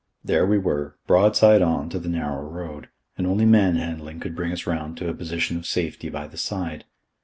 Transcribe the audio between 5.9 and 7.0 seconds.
by the side.